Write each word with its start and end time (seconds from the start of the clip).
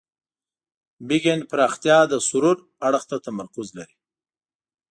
بیک 1.07 1.23
اینډ 1.29 1.43
پراختیا 1.51 1.97
د 2.11 2.13
سرور 2.27 2.57
اړخ 2.87 3.03
ته 3.09 3.15
تمرکز 3.25 3.67
لري. 3.77 3.95